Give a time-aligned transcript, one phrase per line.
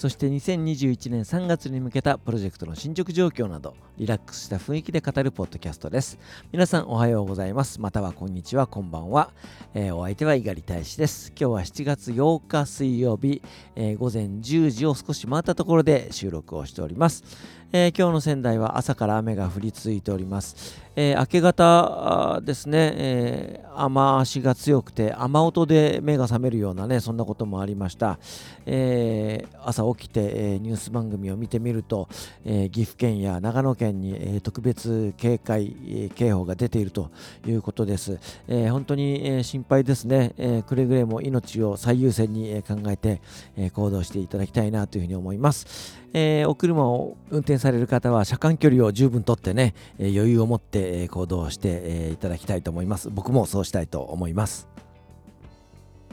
[0.00, 6.18] そして2021年3月に向けたプロジェクトの進捗状況などリラックスした雰囲気で語るポッドキャストです。
[6.50, 7.82] 皆さんおはようございます。
[7.82, 8.66] またはこんにちは。
[8.66, 9.30] こんばんは、
[9.74, 11.34] えー、お相手は猪狩大使です。
[11.38, 13.42] 今日は7月8日水曜日、
[13.76, 17.22] えー、午前10時を少し回ったところで収録をしております。
[17.70, 20.80] えー、今日の仙台は朝から雨が降り続いております。
[20.96, 28.18] えー、明け方ですね、えー、雨足が強くて雨音で目が覚めるようなねそんなこともありました、
[28.66, 32.08] えー、朝起きて、えニュース番組を見てみると、
[32.44, 37.10] え岐阜県や長野県に、え特別警戒警報が出ていると
[37.46, 38.18] いうことです、
[38.48, 43.20] え本当に、え心配ですね、えくれぐれも命を最優先に、え考えて、
[43.56, 53.10] え行動していただきたいなというふうに思います、えお車を運転される方は車間距離を十分とってね、え余裕を持って行動していただきたいと思います。
[53.10, 54.68] 僕もそうしたいと思います。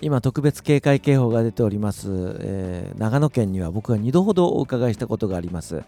[0.02, 2.08] 今特別警戒警報が出ております、
[2.40, 5.84] えー、長野県には僕は2度ほどお伺いしたことがあります、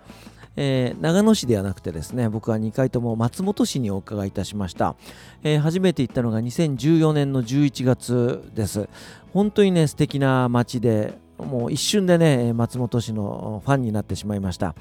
[0.55, 4.95] えー、長野市ではなくてですね僕は2回とも松本市にお伺いいたしました、
[5.43, 8.89] えー、初めて行ったのが2014年の11月です。
[9.31, 14.75] 本当にね素敵な街でもう一瞬でね松本市のファンになってしまいました。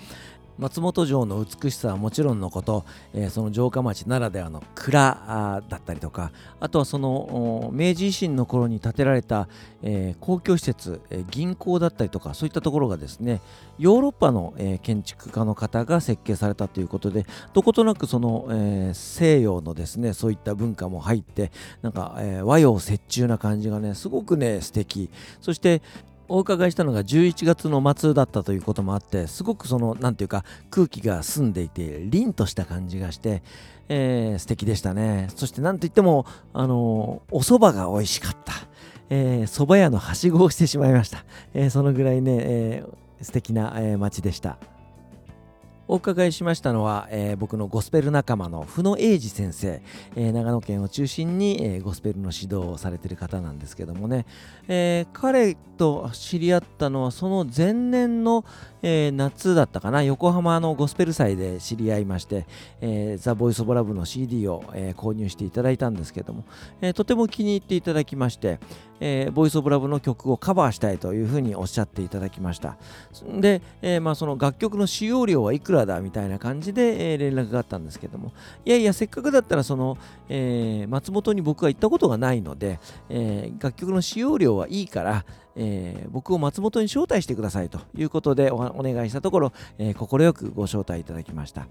[0.59, 9.49] 松本城の美しさはもちろんのこと、えー、その城下町ならではの蔵だったりとかあとはその明治維新の頃に建てられた、
[9.83, 13.41] えー、公共施設、えー、銀行だったりとかそういったところがですね
[13.79, 25.11] ヨーロッパの、え建築家の方が設計されたということでどことなくその、え西洋のですねそういった文化も入ってなんか、え和洋折衷な感じがねすごくね素敵。
[25.41, 25.81] そして
[26.29, 33.43] お伺いしたのが11月の末だったということもあってすごくその何て言うか空気が澄んでいて凛とした感じがして、
[33.89, 35.29] えー、素敵でしたね。
[35.35, 38.53] そして何といってもあの、お蕎麦が美味しかった。
[39.11, 41.25] えー、蕎麦屋のはしごをしてしまいました、
[41.55, 44.59] えー、そのぐらいね、えー、素敵な、えー、街でした。
[45.91, 49.81] お伺いしましたのは、えー、僕のゴスペル仲間の負野英二先生、
[50.17, 54.27] えー、長野県を中心に、えー、ゴスペルの指導をされている方なんですけどもね、
[54.69, 58.45] え彼と知り合ったのはその前年の、
[58.83, 60.03] え夏だったかな。
[60.03, 62.47] 横浜のゴスペル祭で知り合いまして、
[62.81, 66.45] えザ・ボイス・オブ・ラブの CD を、え購入していただいたんですけども、
[66.81, 68.59] えとても気に入っていただきまして、
[69.01, 72.77] えー、ボイスオブラブの曲をカバーしたいというふうにおっしゃっていただきました。
[73.41, 78.33] で、えー、まあ、その楽曲の使用料はいくらだみたいな感じで、えー、連絡があったんですけども、
[78.65, 82.79] いやいや、せっかくだったらその、え松本に僕は行ったことがないので、
[83.09, 85.25] え楽曲の使用料はいいから、
[85.59, 91.67] えー、僕を松本に招待してくださいということでお願いしたところ、えー、快くご招待いただきました。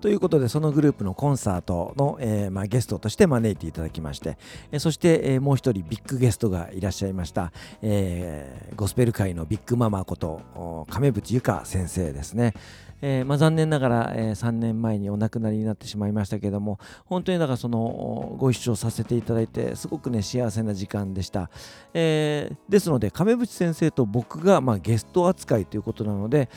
[0.00, 4.38] ということでそのグループのコンサートの、えー、まあ、ゲストとして招いていただきまして、
[4.70, 12.54] えー、そして、えー、もう一人ビッグゲストがいらっしゃいました、えゴスペル界のビッグママこと亀渕由香先生ですね。
[13.00, 21.50] えー、まあ、残念ながら、えー、3年前にお亡くなりになってしまいましたけども本当にだからそのご一緒させていただいてすごくね幸せな時間でした、
[21.94, 26.48] えー、ですので亀渕先生と僕が、まあ、ゲスト扱いということなので、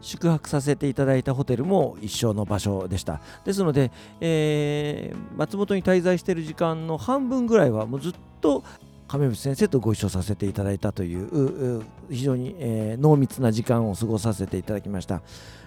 [0.00, 3.20] 宿泊させていただいたホテルも一緒の場所でした。
[3.44, 3.90] ですので、
[4.20, 8.64] えー、松本に滞在している時間の半分ぐらいはもうずっと
[9.08, 15.20] 亀渕先生とご一緒させていただいたという非常に、えー、濃密な時間を過ごさせていただきました。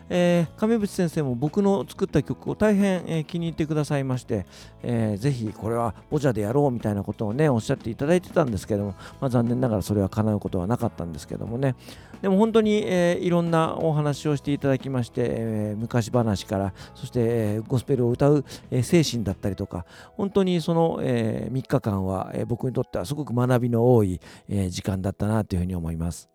[0.09, 4.45] えー、亀渕先生も僕の作った曲を大変、えー、気に入ってくださいまして、
[4.81, 11.75] えー、ぜひこれはボジャでやろうみたいなことをねおっしゃっていただいてたんですけども、まあ、残念ながらそれは叶うことはなかったんですけどもね
[12.21, 19.85] でも本当に、えー、いろんなお話をしていただきまして、えー、昔話からそして、えー、ゴスペルを歌う、えー、精神だったりとか
[20.15, 26.32] 本当にその、えー、3日間は、えー、僕にとってはすごく学びの多い、えー、時間だったなというふうに思います。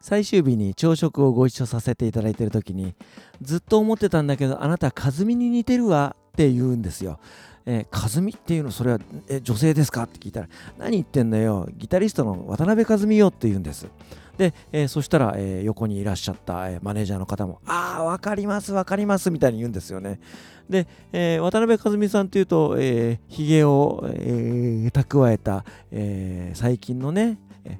[0.00, 2.94] 最終日に朝食をご一緒させていただいている時に
[3.42, 7.18] ずっと思ってたんだけどあなた和美に似てるわって言うんですよ。
[7.66, 8.98] えー、和美っていうのそれは
[9.28, 10.04] え女性ですか？
[10.04, 10.48] って聞いたら
[10.78, 13.86] 何言ってんだよギタリストの渡辺和美よって言うんです。
[14.40, 20.18] で、えー、そしたら、えー、横にいらっしゃった、えー、マネージャーの方も、ああ、分かります、分かりますみたいに言うんですよね。
[20.66, 27.36] で、えー、渡辺和美さんというと、えー、ひげを、えー、蓄えた、えー、最近のね、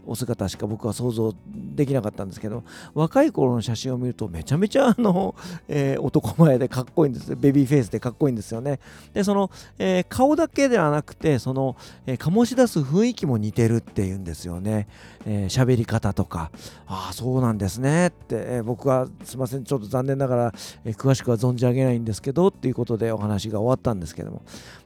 [0.06, 2.64] お姿しか僕は想像できなかったんですけど
[2.94, 5.34] 若い頃の写真を見るとめちゃめちゃあの、
[5.68, 8.80] えー、男前でかっこいいんですベビーフェイスでかっこいいんですよね。
[9.12, 14.88] でその、えー、顔だけではなくてその、えー、醸し出す雰囲気も似てるっていうんですよね。
[15.24, 16.49] 喋、えー、り方とか
[16.86, 20.54] ああそうなんですねって、えー、僕はすいませんちょっと残念ながら、
[20.84, 24.42] えー、詳しくは存じ上げないんですけどっていうことでお話が終わったんですけども。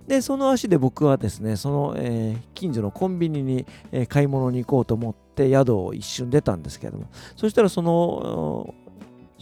[0.06, 7.06] でその足で僕はですねその、えー、近所のコンビニに、え、買い物に行こうと思って宿を一瞬出たんですけども。
[7.36, 8.74] そしたらその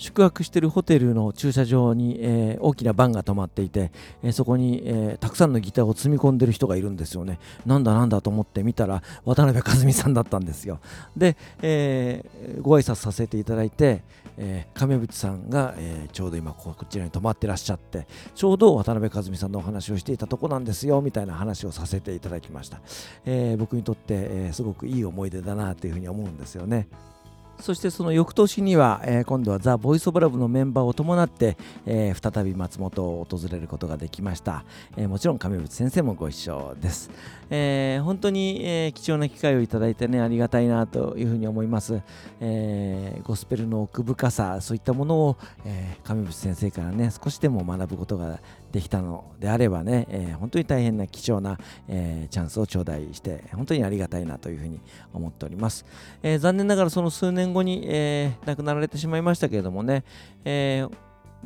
[0.03, 3.93] 宿泊しているホテルの駐車場に、えー、大きなバンが止まっていて、
[4.25, 7.39] えー、そこに、えー、たくさんのギターを積み込んでる人がいるんですよね。
[7.65, 10.81] なんだなんだと思って見たら渡辺和美さんだったんですよ。
[11.17, 12.25] で、え
[12.61, 14.03] ご挨拶させていただいて、
[14.37, 22.81] え亀渕さんが、えちょうど今こちらに泊まってらっしゃってちょうど渡辺和美さんのお話をしていたとこなんですよみたいな話をさせていただきました。
[23.25, 26.89] え僕にとって、えすごくいい思い出だなというふうに思うんですよね。
[27.61, 31.57] そしてその翌年には、えー、今度はザ・ボイス・オブ・ラブのメンバーを伴って、
[31.87, 34.65] えー、再び松本を訪れることができました、
[34.97, 37.11] えー、もちろん亀渕先生もご一緒です、
[37.51, 42.03] えー、本当に、えー、貴重な機会をいただいてねありがたいなというふうに思います、
[42.41, 48.41] えー、ゴスペルの奥深さそういったものを、えー、亀渕先生からね少しでも学ぶことが
[48.73, 51.59] できたのであればね、えー、本当に大変な貴重な、
[51.89, 54.81] えー、チャンスを頂戴して本当にありがたいなというふうに
[55.13, 55.85] 思っております、
[56.23, 60.05] えー、残念ながらその数年後に、え亡くなられてしまいましたけれどもね、
[60.45, 60.87] え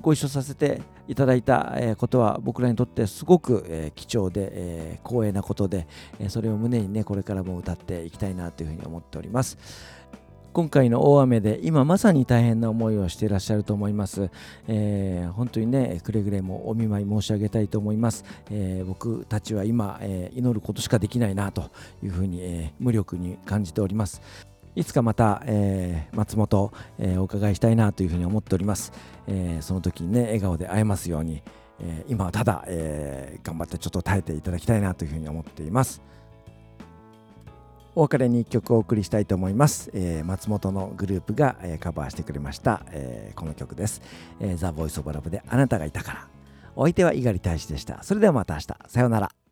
[0.00, 5.86] ご一緒させていただいた、ことは僕らにとってすごく、貴重で、光栄なことで、
[6.28, 9.58] それを胸にねこれからも歌っていきたいなというふうに思っております。
[10.56, 14.30] 今回の大雨で今まさに大変な思いをしていらっしゃると思います、
[14.68, 21.70] えー、本当にねくれぐれもお見舞い申し上げたいと思います、えー、僕たちは今、えー、祈ることしかできないなと
[22.02, 24.22] いうふうに、え無力に感じております。
[24.74, 28.92] いつかまた、えー、松本、えー、お伺いしたいなというふうに思っております、
[29.26, 31.42] えー、その時にね笑顔で会えますように、
[31.80, 36.00] え今はただ、え頑張ってちょっと耐えていただきたいなというふうに思っています。
[37.96, 44.02] お別れに1曲お送りしたいと思います、えー、松本のグループが、えー、カバーしてくれました、えー、この曲です、
[44.38, 46.28] えー、ザ・ボイス・オブ・ラブであなたがいたから
[46.76, 48.02] お相手は猪狩大使でした。
[48.02, 48.66] それではまた明日。
[48.86, 49.45] さようなら。